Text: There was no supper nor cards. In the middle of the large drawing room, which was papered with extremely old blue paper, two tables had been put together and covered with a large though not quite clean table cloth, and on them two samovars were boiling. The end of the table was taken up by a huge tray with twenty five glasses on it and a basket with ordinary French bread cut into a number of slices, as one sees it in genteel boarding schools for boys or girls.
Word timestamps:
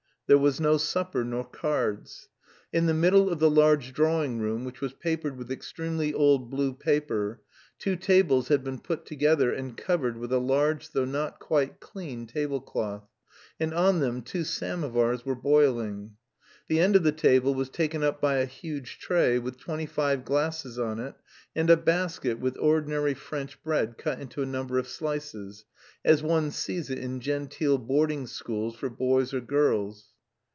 There 0.33 0.37
was 0.37 0.61
no 0.61 0.77
supper 0.77 1.25
nor 1.25 1.43
cards. 1.43 2.29
In 2.71 2.85
the 2.85 2.93
middle 2.93 3.29
of 3.29 3.39
the 3.39 3.49
large 3.49 3.91
drawing 3.91 4.39
room, 4.39 4.63
which 4.63 4.79
was 4.79 4.93
papered 4.93 5.35
with 5.37 5.51
extremely 5.51 6.13
old 6.13 6.49
blue 6.49 6.71
paper, 6.73 7.41
two 7.77 7.97
tables 7.97 8.47
had 8.47 8.63
been 8.63 8.79
put 8.79 9.05
together 9.05 9.51
and 9.51 9.75
covered 9.75 10.15
with 10.15 10.31
a 10.31 10.39
large 10.39 10.91
though 10.91 11.03
not 11.03 11.39
quite 11.39 11.81
clean 11.81 12.27
table 12.27 12.61
cloth, 12.61 13.09
and 13.59 13.73
on 13.73 13.99
them 13.99 14.21
two 14.21 14.45
samovars 14.45 15.25
were 15.25 15.35
boiling. 15.35 16.15
The 16.69 16.79
end 16.79 16.95
of 16.95 17.03
the 17.03 17.11
table 17.11 17.53
was 17.53 17.69
taken 17.69 18.01
up 18.01 18.21
by 18.21 18.37
a 18.37 18.45
huge 18.45 18.99
tray 18.99 19.37
with 19.37 19.57
twenty 19.59 19.85
five 19.85 20.23
glasses 20.23 20.79
on 20.79 21.01
it 21.01 21.15
and 21.57 21.69
a 21.69 21.75
basket 21.75 22.39
with 22.39 22.57
ordinary 22.57 23.15
French 23.15 23.61
bread 23.63 23.97
cut 23.97 24.21
into 24.21 24.41
a 24.41 24.45
number 24.45 24.77
of 24.79 24.87
slices, 24.87 25.65
as 26.05 26.23
one 26.23 26.51
sees 26.51 26.89
it 26.89 26.99
in 26.99 27.19
genteel 27.19 27.77
boarding 27.77 28.25
schools 28.27 28.77
for 28.77 28.89
boys 28.89 29.33
or 29.33 29.41
girls. 29.41 30.05